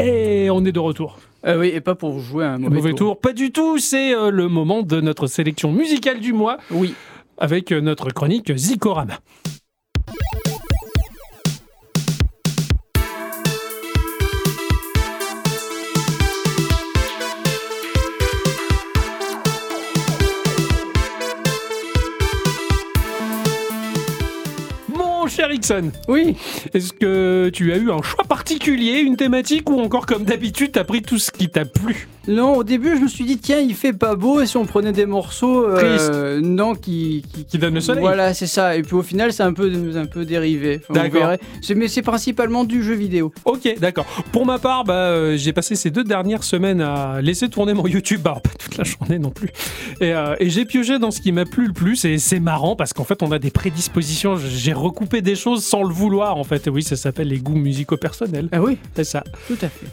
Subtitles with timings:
[0.00, 1.18] Et on est de retour.
[1.46, 3.18] Euh, oui, et pas pour jouer un mauvais, Mauvais tour.
[3.20, 6.94] Pas du tout, c'est euh, le moment de notre sélection musicale du mois Oui.
[7.38, 9.18] avec euh, notre chronique Zikorama.
[26.08, 26.36] Oui.
[26.74, 30.84] est-ce que tu as eu un choix particulier, une thématique ou encore comme d'habitude t'as
[30.84, 32.08] pris tout ce qui t'a plu?
[32.28, 34.66] Non, au début, je me suis dit, tiens, il fait pas beau, et si on
[34.66, 35.66] prenait des morceaux.
[35.66, 37.24] euh, non, qui.
[37.32, 38.76] qui, Qui donne le soleil Voilà, c'est ça.
[38.76, 40.82] Et puis au final, c'est un peu, un peu dérivé.
[40.90, 41.32] Enfin, D'accord.
[41.74, 43.32] Mais c'est principalement du jeu vidéo.
[43.46, 44.04] Ok, d'accord.
[44.30, 47.86] Pour ma part, bah, euh, j'ai passé ces deux dernières semaines à laisser tourner mon
[47.86, 49.48] YouTube, pas toute la journée non plus.
[50.02, 52.76] Et, euh, et j'ai pioché dans ce qui m'a plu le plus, et c'est marrant
[52.76, 54.36] parce qu'en fait, on a des prédispositions.
[54.36, 56.66] J'ai recoupé des choses sans le vouloir, en fait.
[56.66, 58.48] Et oui, ça s'appelle les goûts musicaux personnels.
[58.52, 59.22] Ah oui, C'est ça.
[59.46, 59.86] tout à fait.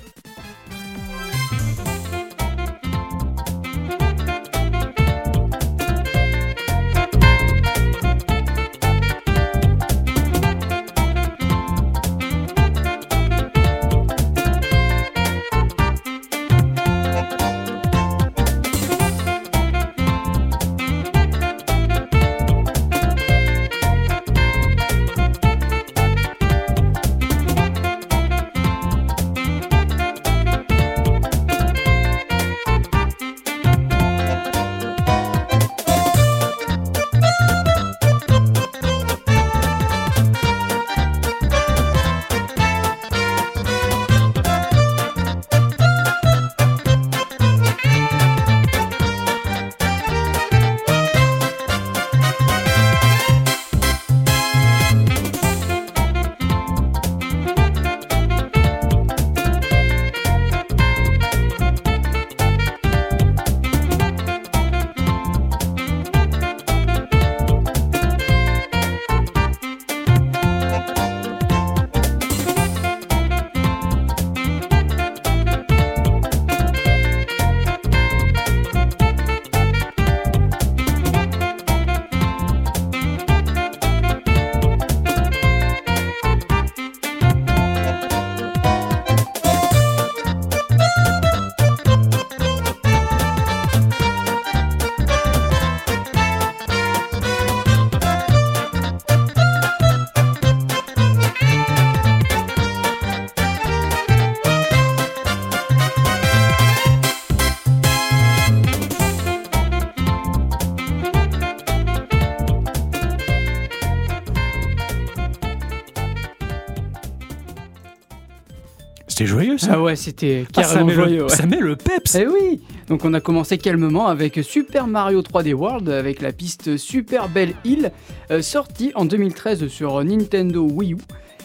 [119.26, 119.72] C'était joyeux, ça.
[119.74, 121.18] Ah ouais, c'était Ah, ça, carrément joyeux.
[121.18, 121.30] le, ouais.
[121.30, 122.16] ça met le peps.
[122.16, 126.78] Eh oui Donc on a commencé calmement avec Super Mario 3D World avec la piste
[126.78, 127.92] Super Belle Hill,
[128.32, 130.98] euh, sortie en 2013 sur Nintendo Wii U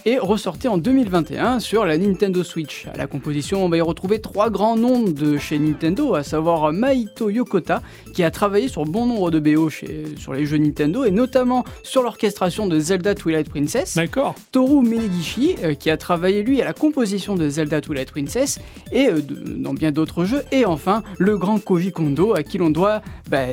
[0.06, 2.86] et ressortie en 2021 sur la Nintendo Switch.
[2.92, 6.72] À la composition, on va y retrouver trois grands noms de chez Nintendo, à savoir
[6.72, 7.82] Maito Yokota,
[8.14, 11.64] qui a travaillé sur bon nombre de BO chez- sur les jeux Nintendo et notamment
[11.82, 13.96] sur l'orchestration de Zelda Twilight Princess.
[13.96, 14.34] D'accord.
[14.52, 18.58] Toru Menegishi, euh, qui a travaillé lui à la composition de Zelda Twilight Princess
[18.92, 20.42] et euh, de- dans bien d'autres jeux.
[20.52, 23.46] Et enfin, le grand Koji Kondo, à qui l'on doit bah,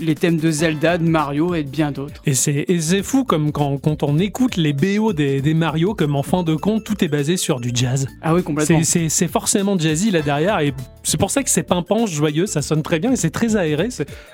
[0.00, 2.20] les thèmes de Zelda, de Mario et de bien d'autres.
[2.26, 5.94] Et c'est et c'est fou comme quand, quand on écoute les BO des, des Mario,
[5.94, 8.06] comme en fin de compte, tout est basé sur du jazz.
[8.22, 8.80] Ah oui, complètement.
[8.82, 10.72] C'est- forcément jazzy là derrière et
[11.02, 13.88] c'est pour ça que c'est pimpant, joyeux, ça sonne très bien et c'est très aéré.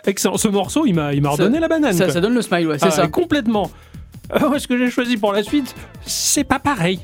[0.06, 0.36] Excellent.
[0.36, 1.92] Ce morceau, il m'a redonné la banane.
[1.92, 3.08] Ça, donne le smile, ouais, c'est Ah, ça.
[3.08, 3.70] Complètement.
[4.30, 5.74] Alors, ce que j'ai choisi pour la suite,
[6.04, 7.00] c'est pas pareil.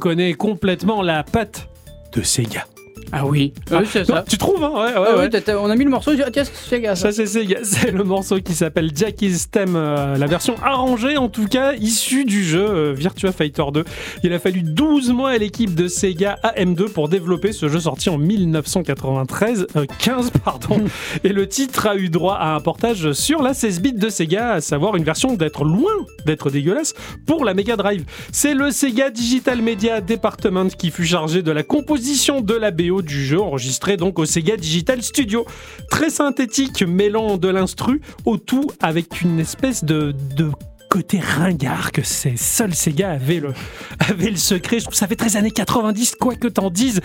[0.00, 1.68] Reconnaît complètement la patte
[2.14, 2.64] de Sega.
[3.12, 4.24] Ah oui, Ah, c'est ça.
[4.28, 5.28] Tu trouves, hein Ouais, ouais, Ah ouais.
[5.32, 7.10] oui, on a mis le morceau, ah, tiens, c'est Sega, ça.
[7.10, 7.58] Ça, c'est Sega.
[7.62, 12.24] C'est le morceau qui s'appelle Jackie's Theme, euh, la version arrangée, en tout cas, issue
[12.24, 13.84] du jeu euh, Virtua Fighter 2.
[14.22, 18.10] Il a fallu 12 mois à l'équipe de Sega AM2 pour développer ce jeu sorti
[18.10, 20.80] en 1993, euh, 15, pardon.
[21.24, 24.52] Et le titre a eu droit à un portage sur la 16 bits de Sega,
[24.54, 25.90] à savoir une version d'être loin
[26.26, 26.94] d'être dégueulasse
[27.26, 28.04] pour la Mega Drive.
[28.32, 32.99] C'est le Sega Digital Media Department qui fut chargé de la composition de la BO
[33.02, 35.46] du jeu, enregistré donc au Sega Digital Studio.
[35.90, 40.50] Très synthétique, mêlant de l'instru au tout avec une espèce de, de
[40.90, 43.54] côté ringard que c'est seul Sega avait le,
[44.00, 44.80] avait le secret.
[44.80, 47.00] Je trouve ça fait très années 90, quoi que t'en dises.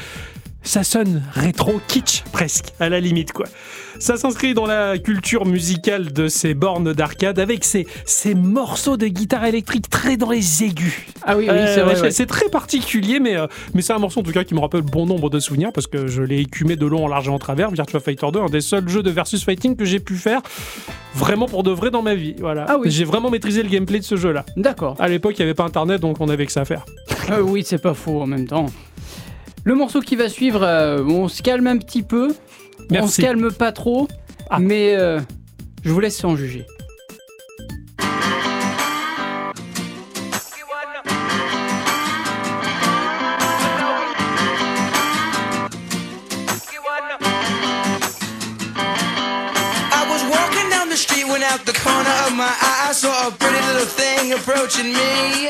[0.66, 3.46] Ça sonne rétro kitsch presque, à la limite quoi.
[4.00, 9.08] Ça s'inscrit dans la culture musicale de ces bornes d'arcade avec ces, ces morceaux de
[9.08, 11.06] guitare électrique très dans les aigus.
[11.24, 12.02] Ah oui, oui, Euh, c'est vrai.
[12.02, 12.12] ouais.
[12.12, 14.82] C'est très particulier, mais, euh, mais c'est un morceau en tout cas qui me rappelle
[14.82, 17.40] bon nombre de souvenirs parce que je l'ai écumé de long en large et en
[17.40, 17.70] travers.
[17.70, 20.42] Virtua Fighter 2, un des seuls jeux de versus fighting que j'ai pu faire
[21.14, 22.36] vraiment pour de vrai dans ma vie.
[22.40, 22.66] Voilà.
[22.68, 22.90] Ah oui.
[22.92, 24.46] J'ai vraiment maîtrisé le gameplay de ce jeu-là.
[24.58, 24.96] D'accord.
[25.00, 26.86] À l'époque, il n'y avait pas internet, donc on avait que ça à faire.
[27.32, 28.66] Euh, oui, c'est pas faux en même temps.
[29.66, 32.28] Le morceau qui va suivre, euh, on se calme un petit peu.
[32.28, 33.22] On se Merci.
[33.24, 34.08] calme pas trop.
[34.50, 34.60] Ah.
[34.60, 35.20] Mais euh,
[35.84, 36.68] je vous laisse en juger.
[48.78, 53.28] I was walking down the street when out the corner of my eye I saw
[53.28, 55.50] a pretty little thing approaching me.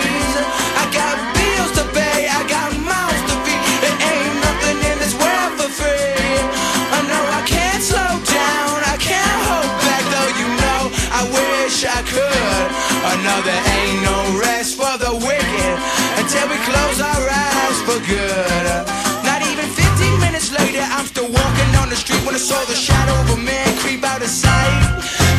[22.41, 24.81] Saw the shadow of a man creep out of sight.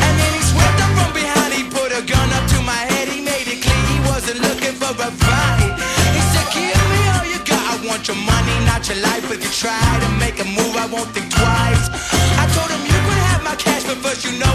[0.07, 3.11] And then he swept up from behind, he put a gun up to my head,
[3.11, 5.75] he made it clear he wasn't looking for a fight.
[6.15, 9.27] He said, Give me all you got, I want your money, not your life.
[9.27, 11.91] If you try to make a move, I won't think twice.
[12.39, 14.52] I told him you could have my cash, but first you know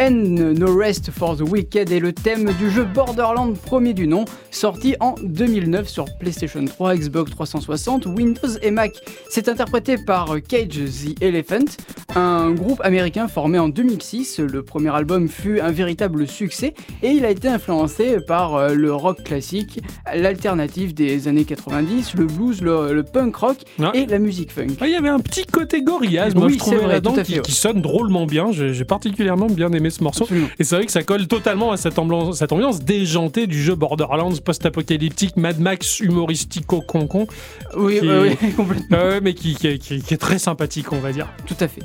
[0.00, 4.24] N No Rest for the Wicked est le thème du jeu Borderlands premier du nom,
[4.50, 8.92] sorti en 2009 sur PlayStation 3, Xbox 360, Windows et Mac.
[9.28, 11.66] C'est interprété par Cage the Elephant,
[12.16, 14.38] un groupe américain formé en 2006.
[14.40, 18.94] Le premier album fut un véritable succès et il a été influencé par euh, le
[18.94, 19.80] rock classique,
[20.14, 23.90] l'alternative des années 90, le blues, le, le punk rock Ouais.
[23.94, 24.68] et la musique funk.
[24.80, 27.20] Ah, Il y avait un petit côté gorillaz, moi je trouvais c'est vrai, là-dedans, tout
[27.20, 27.42] à qui, fait, ouais.
[27.44, 28.50] qui sonne drôlement bien.
[28.50, 30.24] J'ai particulièrement bien aimé ce morceau.
[30.24, 30.48] Absolument.
[30.58, 33.74] Et c'est vrai que ça colle totalement à cette ambiance, cette ambiance déjantée du jeu
[33.74, 37.26] Borderlands post-apocalyptique, Mad Max humoristico-concon,
[37.76, 38.96] Oui, Qui- oui, oui, complètement.
[38.98, 41.28] Euh, mais qui est très sympathique, on va dire.
[41.46, 41.82] Tout à fait.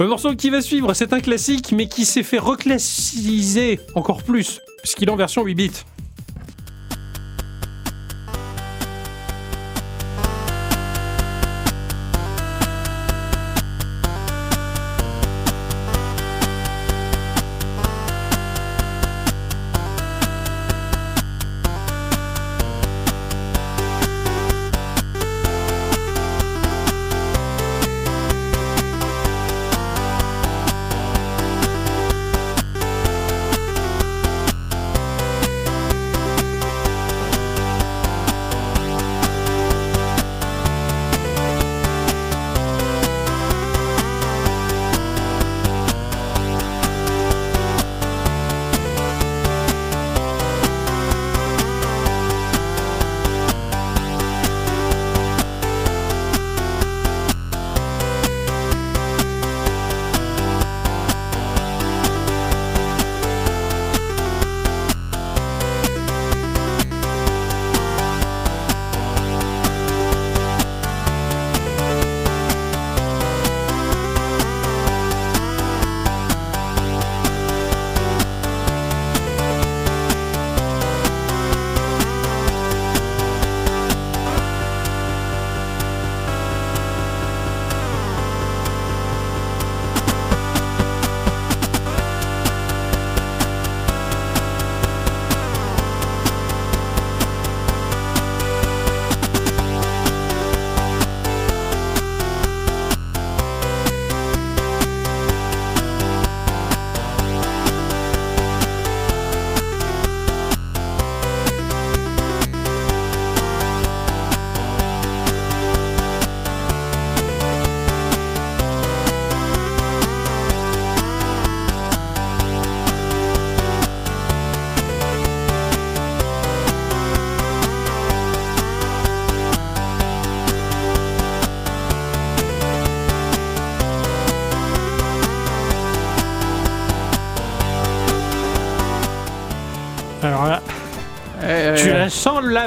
[0.00, 4.60] Le morceau qui va suivre, c'est un classique, mais qui s'est fait reclassiser encore plus,
[4.82, 5.70] puisqu'il est en version 8 bits.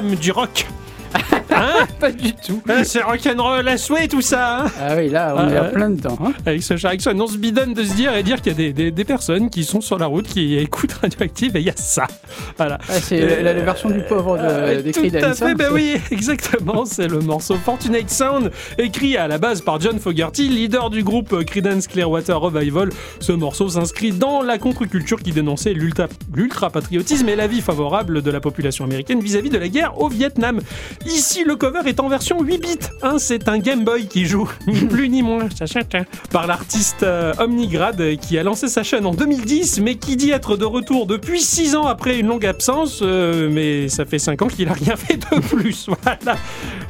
[0.02, 0.66] Du rock.
[1.50, 1.88] Hein?
[2.02, 2.62] Pas du tout.
[2.68, 5.62] Ah, C'est rock'n'roll à souhait tout ça hein Ah oui, là, on Ah, est en
[5.64, 5.72] ouais.
[5.72, 6.18] plein dedans.
[6.24, 6.34] hein.
[6.46, 8.74] avec ce, avec ce annonce bidonne de se dire et dire qu'il y a des,
[8.74, 11.76] des- des personnes qui sont sur la route, qui écoutent Radioactive et il y a
[11.78, 12.08] ça.
[12.58, 12.80] Voilà.
[12.90, 15.70] Ah, c'est Euh, la, la version du pauvre de, Euh, des tout à fait, ben
[15.72, 16.86] oui, exactement.
[16.86, 21.44] C'est le morceau Fortunate Sound, écrit à la base par John Fogerty, leader du groupe
[21.46, 22.90] Creedence Clearwater Revival.
[23.20, 28.40] Ce morceau s'inscrit dans la contre-culture qui dénonçait l'ultra- l'ultra-patriotisme et l'avis favorable de la
[28.40, 30.60] population américaine vis-à-vis de la guerre au Vietnam.
[31.06, 32.68] Ici, le cover est en version 8 bits.
[33.02, 35.48] hein, c'est un Game Boy qui joue, ni plus ni moins,
[36.32, 40.32] par l'artiste euh, Omnigrad euh, qui a lancé sa chaîne en 2010, mais qui dit
[40.32, 44.42] être de retour depuis 6 ans après une longue absence, euh, mais ça fait 5
[44.44, 45.88] ans qu'il a rien fait de plus.
[46.04, 46.38] Voilà.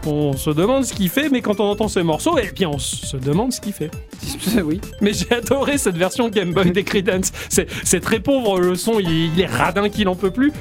[0.06, 2.80] On se demande ce qu'il fait, mais quand on entend ces morceaux, eh bien on
[2.80, 3.92] se demande ce qu'il fait.
[4.64, 4.80] oui.
[5.02, 7.32] Mais j'ai adoré cette version Game Boy des Creedence.
[7.50, 10.52] C'est très pauvre, le son il, il est radin qu'il en peut plus,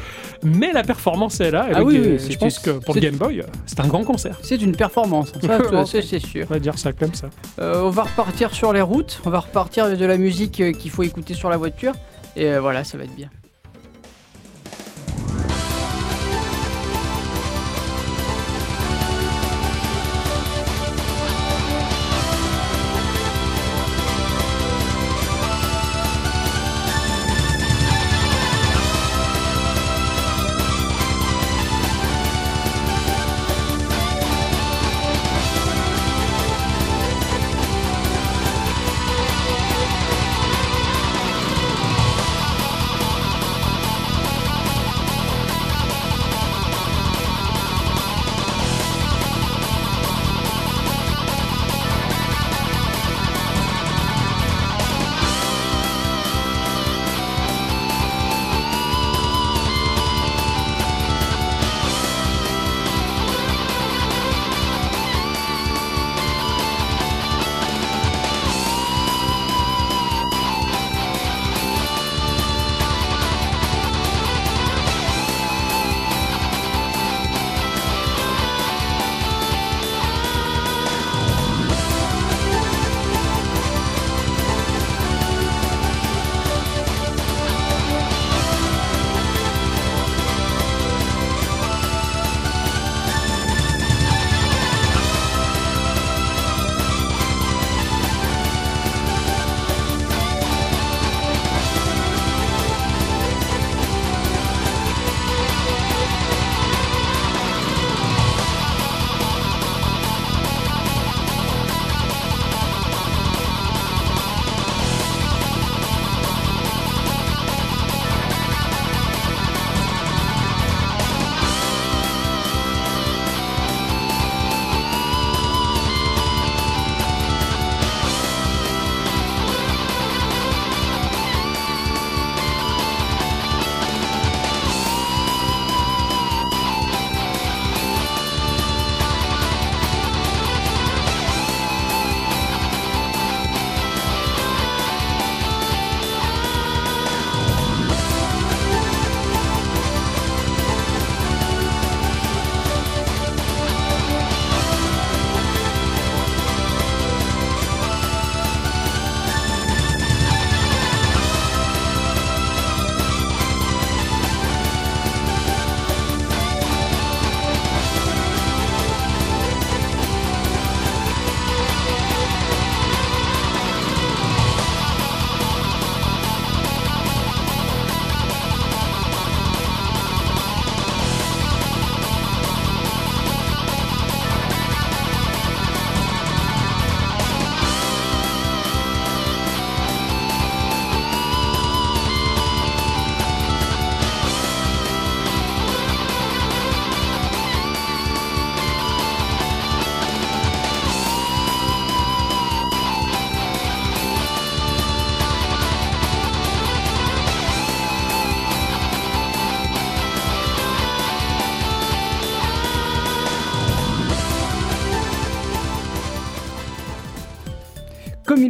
[0.42, 1.68] mais la performance est là.
[1.70, 4.04] et Ah le oui, ga- oui, je pense que pour Game Boy, c'est un grand
[4.04, 4.29] concert.
[4.42, 5.86] C'est une performance, ça, Vraiment.
[5.86, 6.46] c'est c'est sûr.
[6.50, 7.28] On va dire ça comme ça.
[7.60, 10.90] Euh, on va repartir sur les routes, on va repartir de la musique euh, qu'il
[10.90, 11.92] faut écouter sur la voiture,
[12.36, 13.30] et euh, voilà, ça va être bien.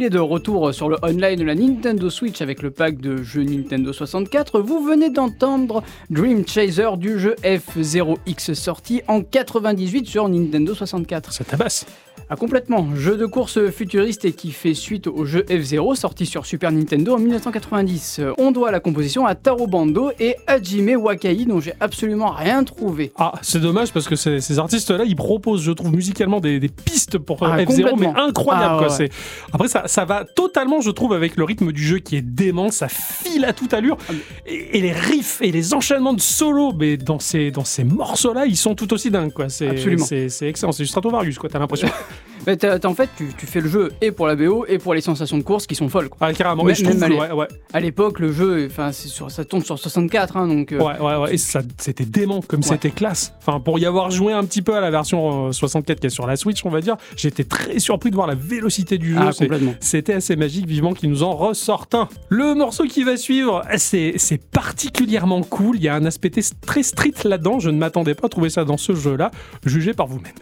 [0.01, 3.21] Il est de retour sur le online de la Nintendo Switch avec le pack de
[3.21, 10.27] jeux Nintendo 64, vous venez d'entendre Dream Chaser du jeu F0X sorti en 98 sur
[10.27, 11.31] Nintendo 64.
[11.31, 11.85] Ça tabasse.
[12.33, 12.87] Ah, complètement.
[12.95, 17.15] Jeu de course futuriste et qui fait suite au jeu F0 sorti sur Super Nintendo
[17.15, 18.19] en 1990.
[18.21, 22.63] Euh, On doit la composition à Taro Bando et Hajime Wakai dont j'ai absolument rien
[22.63, 23.11] trouvé.
[23.17, 26.69] Ah, c'est dommage parce que ces, ces artistes-là, ils proposent, je trouve, musicalement des, des
[26.69, 27.97] pistes pour euh, Ah, F0, complètement.
[27.97, 28.75] mais incroyables.
[28.81, 28.97] Ah, quoi.
[28.97, 29.09] ouais.
[29.51, 32.71] Après, ça, ça va totalement, je trouve, avec le rythme du jeu qui est dément,
[32.71, 33.97] ça file à toute allure.
[34.09, 34.13] Ah,
[34.47, 38.45] Et, et les riffs et les enchaînements de solo, mais dans ces, dans ces morceaux-là,
[38.45, 39.33] ils sont tout aussi dingues.
[39.33, 39.49] Quoi.
[39.49, 40.05] C'est, Absolument.
[40.05, 41.89] C'est, c'est excellent, c'est du Stratovarius, quoi, t'as l'impression.
[42.47, 45.01] Mais en fait, tu, tu fais le jeu et pour la BO et pour les
[45.01, 46.09] sensations de course qui sont folles.
[46.09, 46.17] quoi.
[46.27, 46.67] Ah, carrément.
[46.67, 49.77] Et je trouve, même que- ouais, ouais, À l'époque, le jeu, enfin, ça tourne sur
[49.77, 50.71] 64, hein, donc.
[50.71, 51.35] euh, Ouais, ouais, ouais.
[51.35, 53.33] Et c'était dément, comme c'était classe.
[53.39, 56.09] Enfin, pour y avoir joué un petit peu à la version euh, 64 qui est
[56.09, 59.19] sur la Switch, on va dire, j'étais très surpris de voir la vélocité du jeu.
[59.21, 59.31] ah.
[59.79, 62.09] C'était assez magique, vivement qu'ils nous en ressortent un.
[62.29, 64.15] Le morceau qui va suivre, c'est
[64.51, 65.75] particulièrement cool.
[65.77, 67.59] Il y a un aspect très street là-dedans.
[67.59, 69.31] Je ne m'attendais pas à trouver ça dans ce jeu-là.
[69.65, 70.33] Jugez par vous-même.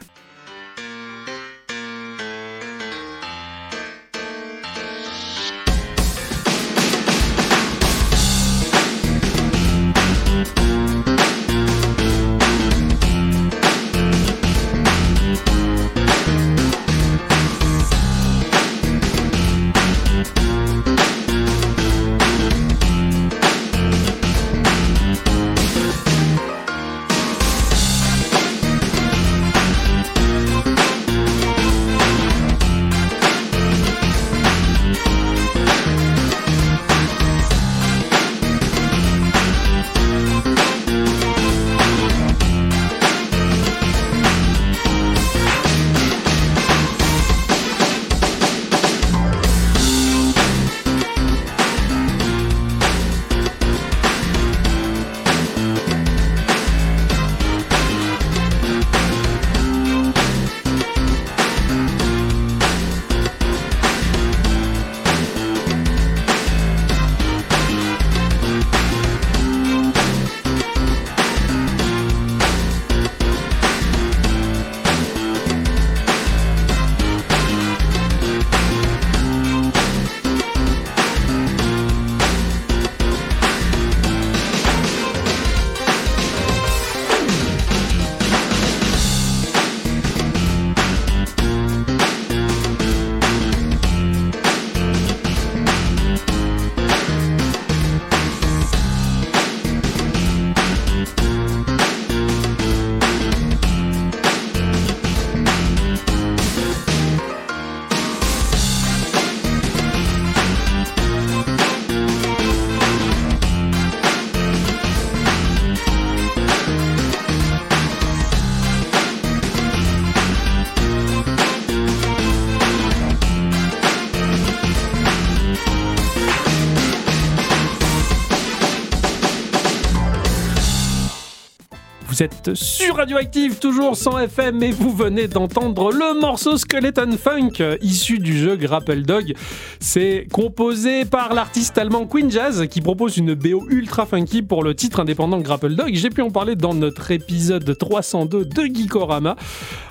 [132.19, 137.63] Vous êtes sur Radioactive, toujours sans FM, et vous venez d'entendre le morceau Skeleton Funk,
[137.81, 139.35] issu du jeu Grapple Dog.
[139.79, 144.75] C'est composé par l'artiste allemand Queen Jazz, qui propose une BO ultra funky pour le
[144.75, 145.91] titre indépendant Grapple Dog.
[145.93, 149.37] J'ai pu en parler dans notre épisode 302 de Geekorama.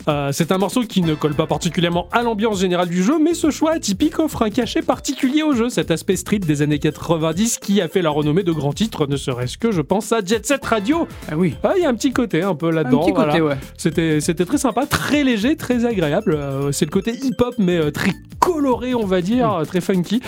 [0.09, 3.35] Euh, c'est un morceau qui ne colle pas particulièrement à l'ambiance générale du jeu, mais
[3.35, 7.59] ce choix atypique offre un cachet particulier au jeu, cet aspect street des années 90
[7.59, 10.47] qui a fait la renommée de grands titres, ne serait-ce que je pense à Jet
[10.47, 11.07] Set Radio.
[11.31, 11.55] Ah oui.
[11.63, 13.01] Ah, il y a un petit côté un peu Un là-dedans.
[13.05, 13.45] petit côté, voilà.
[13.45, 13.57] ouais.
[13.77, 16.35] C'était, c'était très sympa, très léger, très agréable.
[16.35, 20.21] Euh, c'est le côté hip-hop, mais euh, très coloré, on va dire, euh, très funky,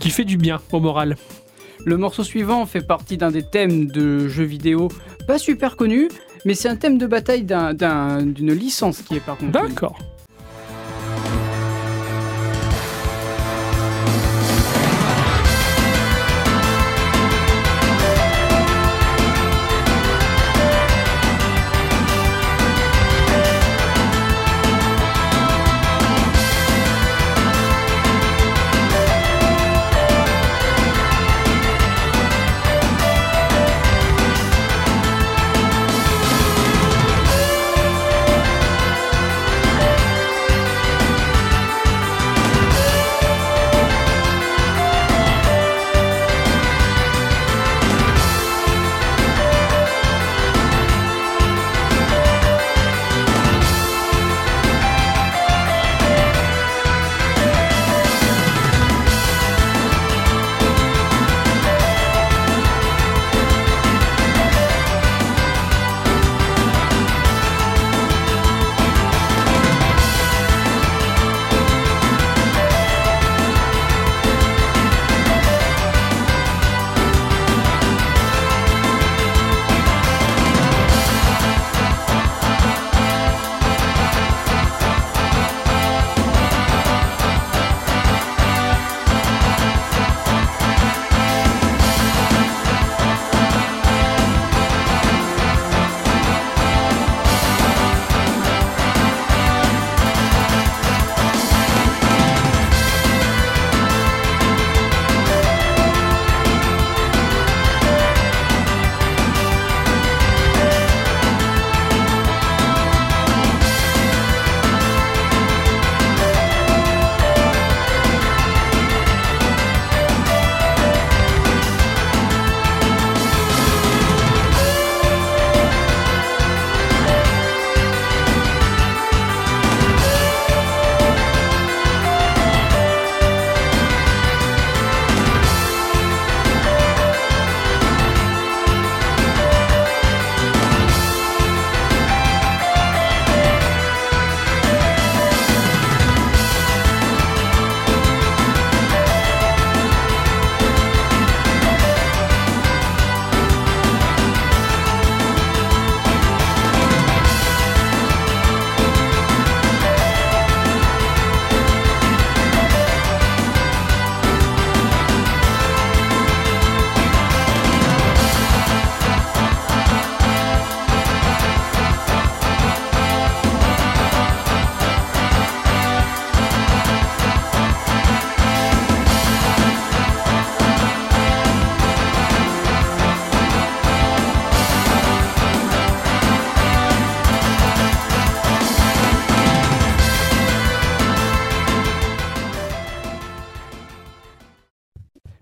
[0.00, 1.16] qui fait du bien au moral.
[1.84, 4.88] Le morceau suivant fait partie d'un des thèmes de jeux vidéo
[5.26, 6.08] pas super connu,
[6.46, 9.52] mais c'est un thème de bataille d'un- d'un- d'une licence qui est par contre.
[9.52, 9.98] D'accord.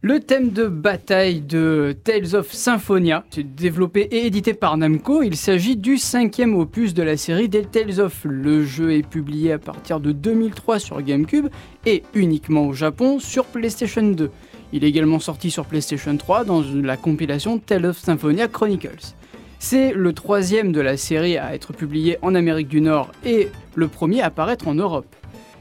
[0.05, 5.23] Le thème de bataille de Tales of Symphonia, développé et édité par Namco.
[5.23, 8.25] Il s'agit du cinquième opus de la série des Tales of.
[8.25, 11.47] Le jeu est publié à partir de 2003 sur GameCube
[11.87, 14.29] et uniquement au Japon sur PlayStation 2.
[14.73, 19.15] Il est également sorti sur PlayStation 3 dans la compilation Tales of Symphonia Chronicles.
[19.61, 23.87] C'est le troisième de la série à être publié en Amérique du Nord et le
[23.87, 25.15] premier à apparaître en Europe.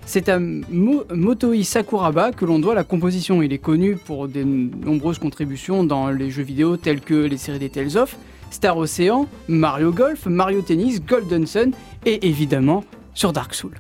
[0.06, 3.42] C'est à Mo- Motoi Sakuraba que l'on doit la composition.
[3.42, 7.60] Il est connu pour de nombreuses contributions dans les jeux vidéo tels que les séries
[7.60, 8.18] des Tales of,
[8.50, 11.72] Star Ocean, Mario Golf, Mario Tennis, Golden Sun
[12.06, 12.84] et évidemment
[13.14, 13.80] sur Dark Souls.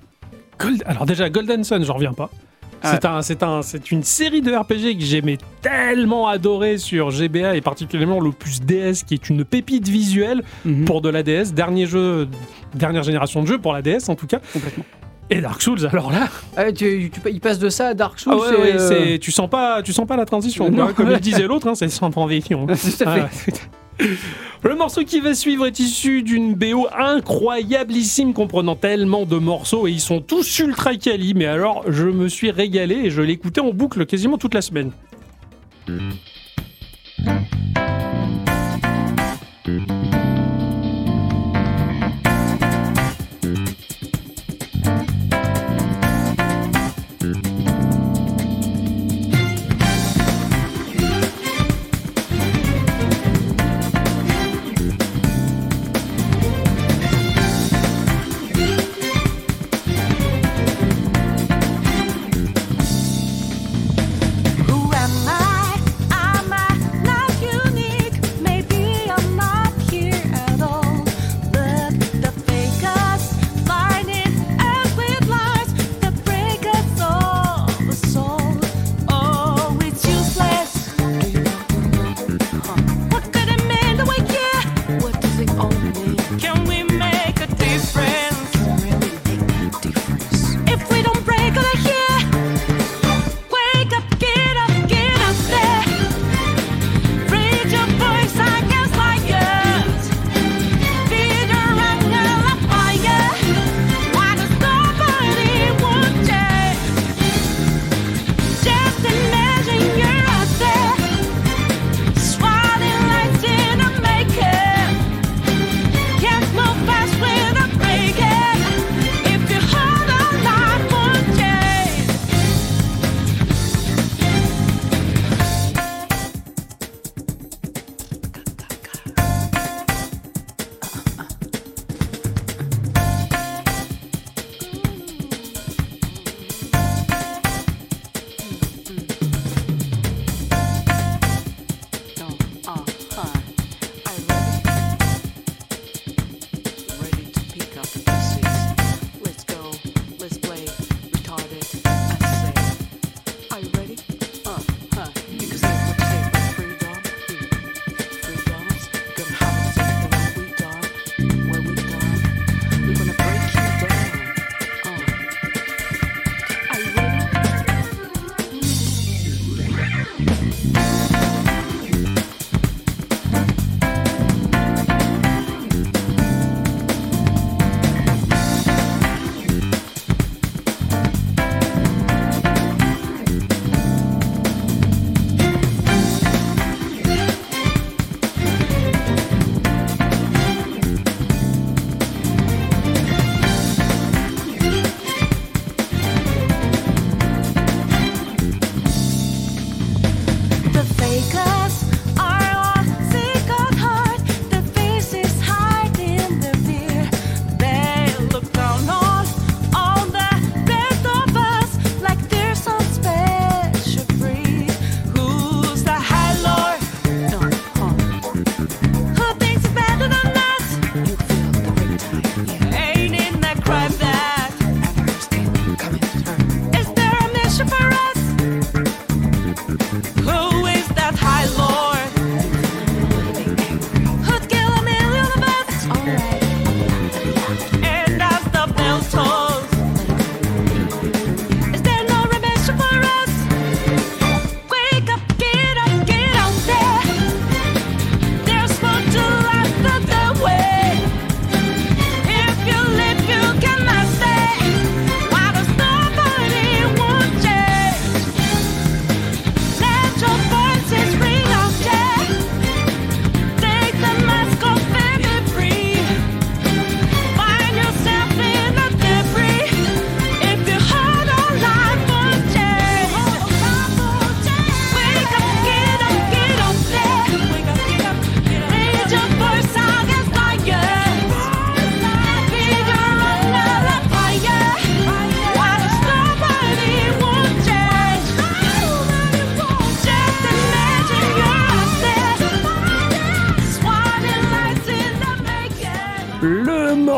[0.60, 2.30] Gold- Alors déjà, Golden Sun, j'en reviens pas.
[2.84, 2.92] Ah.
[2.94, 7.56] C'est un, c'est un, c'est une série de RPG que j'aimais tellement adorer sur GBA
[7.56, 11.86] et particulièrement l'opus DS qui est une pépite visuelle Mhm, pour de la DS, dernier
[11.86, 12.28] jeu,
[12.74, 14.40] dernière génération de jeux pour la DS en tout cas.
[14.54, 14.86] complètement.
[15.34, 18.34] Et Dark Souls, alors là, Ah, tu, tu- il passe de ça à Dark Souls.
[18.36, 20.70] ah ouais, c'est, ouais, euh, tu sens pas, tu sens pas la transition.
[20.70, 20.92] Non.
[20.94, 22.68] Comme il disait l'autre, hein, c'est sans transition.
[23.06, 23.30] Ah.
[24.64, 29.92] Le morceau qui va suivre est issu d'une BO incroyablissime comprenant tellement de morceaux et
[29.92, 31.34] ils sont tous ultra quali.
[31.36, 34.92] Mais alors, je me suis régalé et je l'écoutais en boucle quasiment toute la semaine.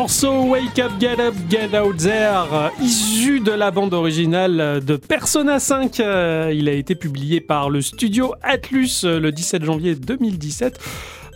[0.04, 5.58] Morceau Wake Up, Get Up, Get Out There, issu de la bande originale de Persona
[5.58, 5.98] 5.
[6.52, 10.78] Il a été publié par le studio Atlus le 17 janvier 2017.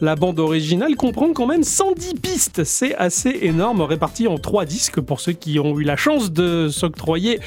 [0.00, 2.62] La bande originale comprend quand même 110 pistes.
[2.64, 6.68] C'est assez énorme, réparti en trois disques pour ceux qui ont eu la chance de
[6.68, 7.40] s'octroyer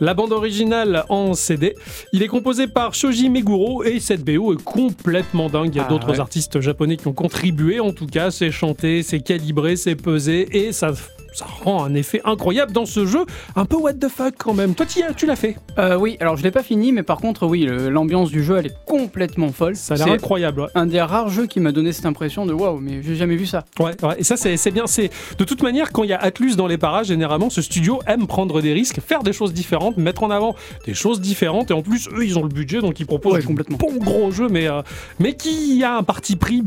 [0.00, 1.74] la bande originale en CD.
[2.14, 5.70] Il est composé par Shoji Meguro et cette BO est complètement dingue.
[5.74, 6.20] Il y a Ah, d'autres ouais.
[6.20, 7.78] artistes japonais qui ont contribué.
[7.80, 10.92] En tout cas, c'est chanté, c'est calibré, c'est pesé et ça.
[11.32, 14.74] Ça rend un effet incroyable dans ce jeu, un peu what the fuck quand même.
[14.74, 15.56] Toi, as- tu l'as fait.
[15.78, 18.66] Euh, oui, alors je l'ai pas fini, mais par contre, oui, l'ambiance du jeu, elle
[18.66, 19.76] est complètement folle.
[19.76, 20.62] Ça a l'air incroyable.
[20.62, 20.68] ouais.
[20.74, 23.46] un des rares jeux qui m'a donné cette impression de waouh, mais j'ai jamais vu
[23.46, 23.64] ça.
[23.78, 24.86] Ouais, ouais, et ça c'est bien.
[24.86, 28.00] C'est de toute manière quand il y a Atlus dans les parages, généralement ce studio
[28.06, 30.54] aime prendre des risques, faire des choses différentes, mettre en avant
[30.86, 31.70] des choses différentes.
[31.70, 33.76] Et en plus, eux, ils ont le budget, donc ils proposent Ouais, complètement.
[33.78, 34.82] bon gros jeu, mais euh,
[35.18, 36.62] mais qui a un parti pris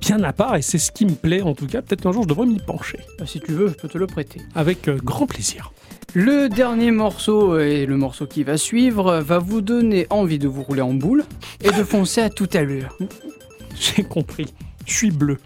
[0.00, 0.56] bien à part.
[0.56, 1.82] Et c'est ce qui me plaît en tout cas.
[1.82, 4.05] Peut-être qu'un jour je devrais m'y pencher Bah, si tu veux, je peux te le
[4.06, 4.40] prêter.
[4.54, 5.72] avec euh, grand plaisir.
[6.14, 10.38] Le dernier morceau euh, et le morceau qui va suivre euh, va vous donner envie
[10.38, 11.24] de vous rouler en boule
[11.62, 12.96] et de foncer à toute allure.
[13.78, 14.46] J'ai compris.
[14.86, 15.38] Je suis bleu.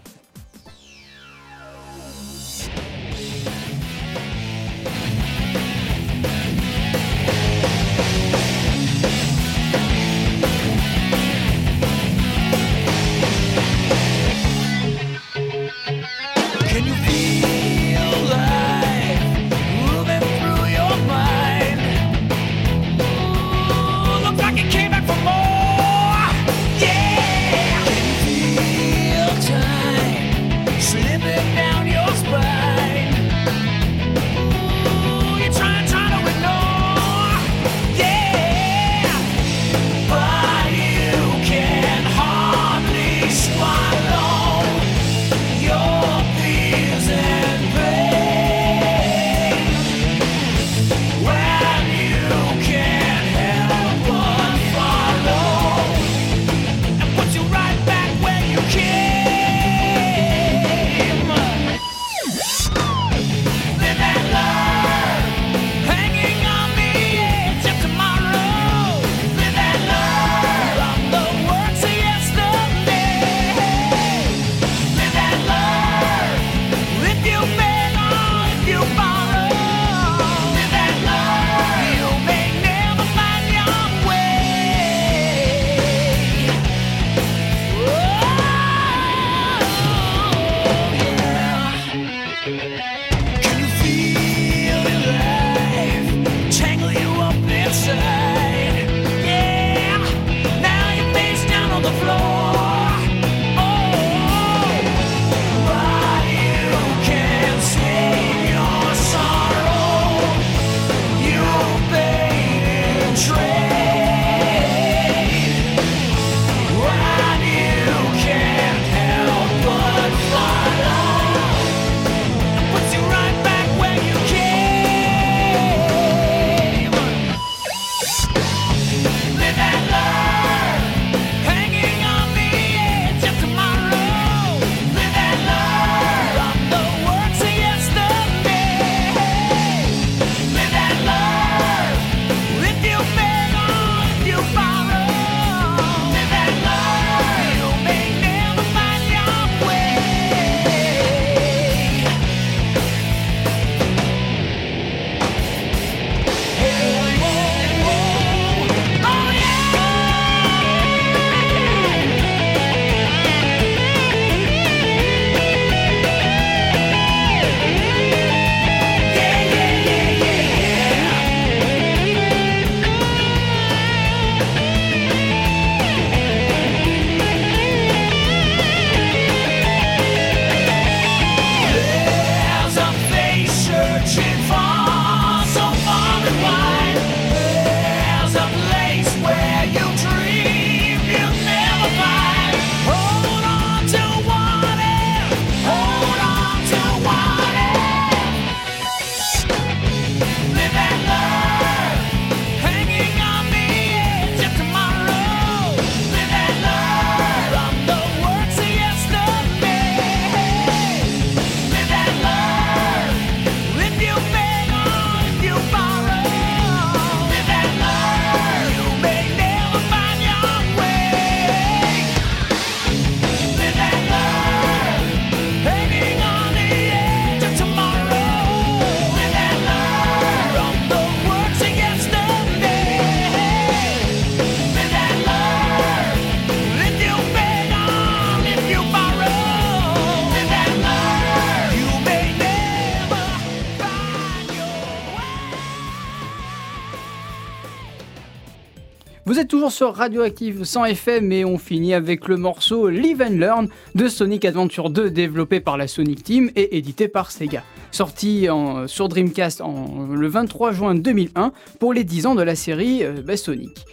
[249.25, 253.35] Vous êtes toujours sur Radioactive sans effet, mais on finit avec le morceau Live and
[253.35, 257.63] Learn de Sonic Adventure 2, développé par la Sonic Team et édité par Sega.
[257.91, 258.47] Sorti
[258.87, 263.21] sur Dreamcast en, le 23 juin 2001 pour les 10 ans de la série euh,
[263.23, 263.85] bah, Sonic.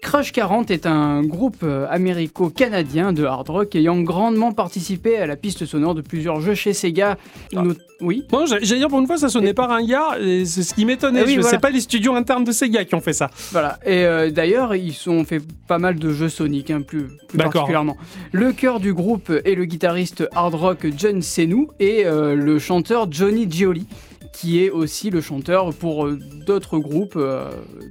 [0.00, 5.36] Crush 40 est un groupe euh, américo-canadien de hard rock ayant grandement participé à la
[5.36, 7.18] piste sonore de plusieurs jeux chez Sega.
[7.54, 7.62] Ah.
[7.62, 10.62] Not- Oui, Bon, j'ai- j'allais dire pour une fois, ça sonnait pas ringard, et c'est
[10.62, 11.22] ce qui m'étonnait.
[11.24, 11.58] Eh oui, Je- voilà.
[11.58, 13.28] Pas les studios internes de Sega qui ont fait ça.
[13.50, 17.36] Voilà, et euh, d'ailleurs, ils ont fait pas mal de jeux Sonic, hein, plus, plus
[17.50, 17.96] particulièrement.
[18.30, 23.10] Le cœur du groupe est le guitariste hard rock John Senou et euh, le chanteur
[23.10, 23.88] Johnny Gioli,
[24.32, 26.08] qui est aussi le chanteur pour
[26.46, 27.50] d'autres groupes euh,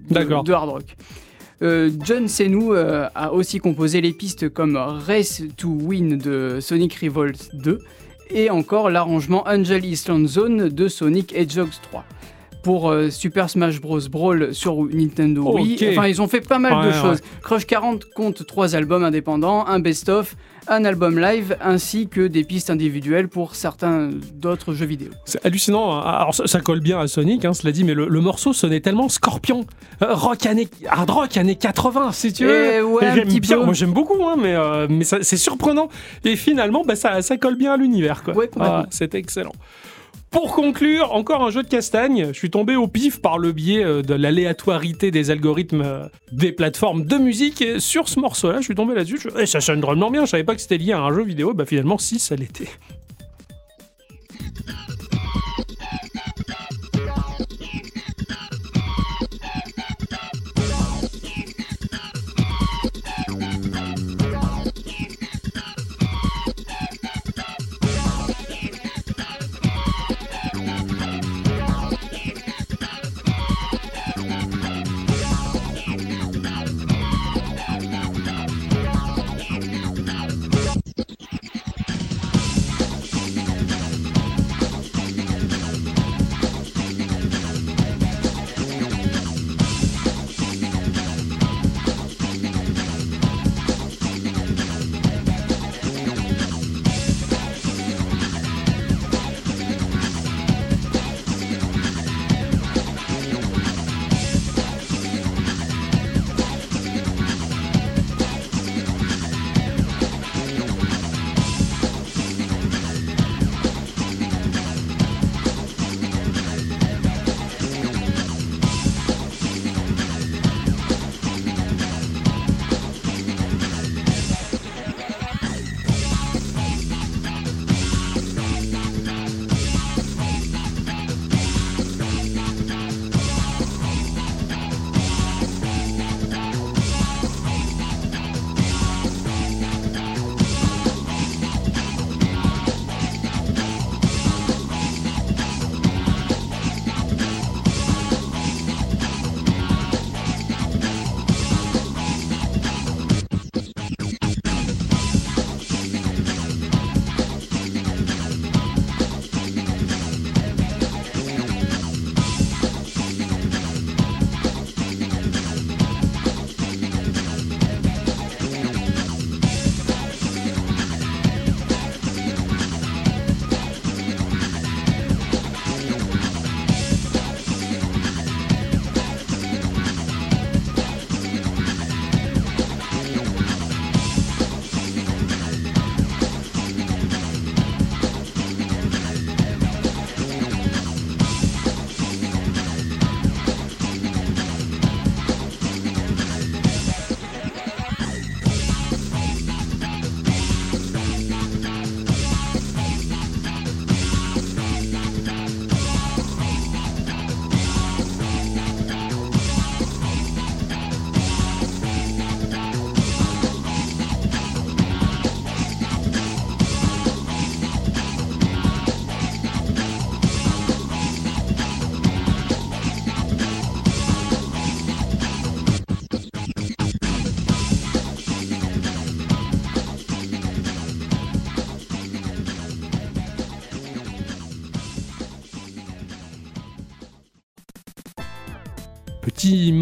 [0.09, 0.95] de hard rock.
[1.63, 6.95] Euh, John Senou euh, a aussi composé les pistes comme Race to Win de Sonic
[6.95, 7.79] Revolt 2
[8.29, 12.03] et encore l'arrangement Angel Island Zone de Sonic Hedgehog 3.
[12.63, 13.99] Pour euh, Super Smash Bros.
[14.11, 15.79] Brawl sur Nintendo Wii.
[15.91, 17.21] Enfin, ils ont fait pas mal de Ouais, choses.
[17.41, 20.35] Crush 40 compte trois albums indépendants, un best-of,
[20.69, 25.09] un album live, ainsi que des pistes individuelles pour certains d'autres jeux vidéo.
[25.25, 25.91] C'est hallucinant.
[25.97, 26.01] hein.
[26.01, 28.79] Alors, ça, ça colle bien à Sonic, hein, cela dit, mais le, le morceau sonnait
[28.81, 29.65] tellement scorpion.
[30.01, 32.73] Euh, rock années, hard rock années 80, si tu veux.
[32.75, 33.57] Eh ouais, j'aime bien.
[33.59, 33.65] peu.
[33.65, 35.89] Moi, j'aime beaucoup, hein, mais, euh, mais c'est surprenant.
[36.23, 38.23] Et finalement, bah, ça, ça colle bien à l'univers.
[38.23, 38.33] quoi.
[38.35, 38.77] Ouais, complètement.
[38.83, 39.53] Ah, C'était excellent.
[40.31, 42.27] Pour conclure, encore un jeu de castagne.
[42.27, 46.51] Je suis tombé au pif par le biais euh, de l'aléatoire des algorithmes euh, des
[46.51, 47.61] plateformes de musique.
[47.61, 49.19] Et sur ce morceau-là, je suis tombé là-dessus.
[49.21, 49.29] Je...
[49.39, 50.25] eh, ça sonne drôlement bien.
[50.25, 51.53] Je savais pas que c'était lié à un jeu vidéo.
[51.53, 52.69] Bah finalement, si, ça l'était.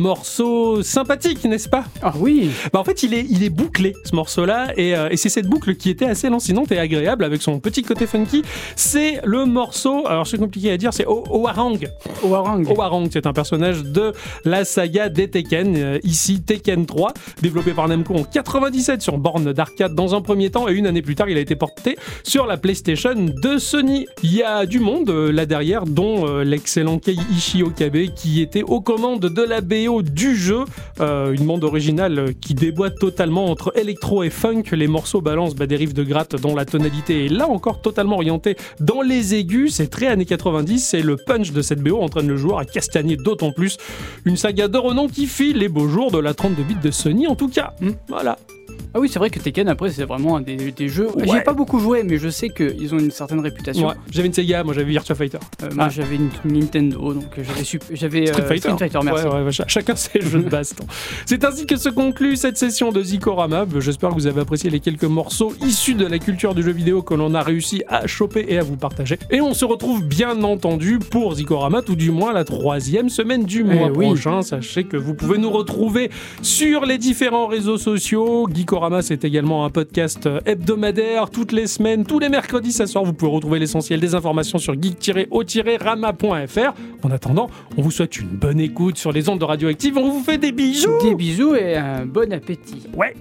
[0.05, 1.83] Morceau sympathique, n'est-ce pas?
[2.03, 5.17] Ah oui bah, En fait, il est, il est bouclé, ce morceau-là, et, euh, et
[5.17, 8.43] c'est cette boucle qui était assez lancinante et agréable avec son petit côté funky.
[8.75, 11.89] C'est le morceau, alors c'est compliqué à dire, c'est Owarang.
[12.23, 12.69] Owarang.
[12.69, 17.87] Owarang, c'est un personnage de la saga des Tekken, euh, ici Tekken 3, développé par
[17.87, 21.29] Namco en 97 sur borne d'arcade dans un premier temps, et une année plus tard,
[21.29, 24.05] il a été porté sur la PlayStation de Sony.
[24.21, 28.81] Il y a du monde euh, là derrière, dont l'excellent Kei Ishiokabe, qui était aux
[28.81, 30.65] commandes de la BO du jeu,
[30.99, 34.63] euh, une bande originale qui déboîte totalement entre électro et funk.
[34.71, 38.15] Les morceaux balancent bah, des riffs de gratte dont la tonalité est là encore totalement
[38.15, 39.75] orientée dans les aigus.
[39.75, 43.17] C'est très années 90 et le punch de cette BO entraîne le joueur à castagner
[43.17, 43.77] d'autant plus.
[44.25, 47.27] Une saga de renom qui fit les beaux jours de la 32 bits de Sony
[47.27, 47.73] en tout cas.
[48.07, 48.37] Voilà.
[48.95, 51.09] Ah oui, c'est vrai que Tekken, après, c'est vraiment un des, des jeux.
[51.23, 51.39] J'y Ouais.
[51.39, 53.89] ai pas beaucoup joué, mais je sais qu'ils ont une certaine réputation.
[53.89, 53.93] Ouais.
[54.09, 55.37] J'avais une Sega, moi j'avais Virtua Fighter.
[55.63, 55.89] Euh, moi, Ah.
[55.89, 58.99] j'avais une Nintendo, donc euh, j'avais sup- j'avais Street euh, Fighter.
[59.03, 59.27] merci.
[59.27, 60.85] Ouais, ch- chacun ses jeux de baston.
[61.25, 63.65] C'est ainsi que se conclut cette session de Zikorama.
[63.79, 67.01] J'espère que vous avez apprécié les quelques morceaux issus de la culture du jeu vidéo
[67.01, 69.19] que l'on a réussi à choper et à vous partager.
[69.29, 73.65] Et on se retrouve bien entendu pour Zikorama, tout du moins la troisième semaine du
[73.65, 74.05] mois oui.
[74.05, 74.41] prochain.
[74.41, 76.09] Sachez que vous pouvez nous retrouver
[76.41, 78.47] sur les différents réseaux sociaux.
[78.53, 83.05] Geekorama, c'est également un podcast euh, hebdomadaire toutes les semaines, tous les mercredis, ça sort.
[83.05, 86.73] Vous pouvez retrouver l'essentiel des informations sur geek-o-rama.fr.
[87.03, 89.97] En attendant, on vous souhaite une bonne écoute sur les ondes de Radioactive.
[89.97, 91.01] On vous fait des bisous.
[91.01, 92.83] Des bisous et un bon appétit.
[92.95, 93.15] Ouais.